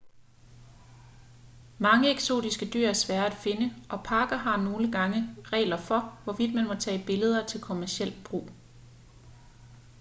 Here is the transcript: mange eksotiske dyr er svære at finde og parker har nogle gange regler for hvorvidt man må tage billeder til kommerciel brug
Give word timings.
mange 1.79 2.09
eksotiske 2.11 2.69
dyr 2.73 2.87
er 2.87 2.93
svære 2.93 3.25
at 3.25 3.33
finde 3.33 3.71
og 3.89 4.03
parker 4.03 4.35
har 4.35 4.57
nogle 4.57 4.91
gange 4.91 5.35
regler 5.43 5.77
for 5.77 6.19
hvorvidt 6.23 6.53
man 6.55 6.67
må 6.67 6.75
tage 6.75 7.05
billeder 7.07 7.45
til 7.45 7.61
kommerciel 7.61 8.13
brug 8.25 8.49